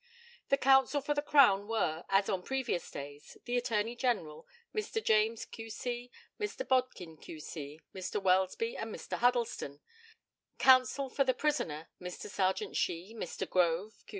[0.49, 4.99] The counsel for the Crown were, as on previous days, the Attorney General, Mr.
[5.03, 6.67] James, Q.C., Mr.
[6.67, 8.19] Bodkin, Q.C., Mr.
[8.19, 9.17] Welsby, and Mr.
[9.19, 9.79] Huddlestone.
[10.57, 12.31] Counsel for the prisoner, Mr.
[12.31, 13.47] Serjeant Shee, Mr.
[13.47, 14.09] Grove, Q.C.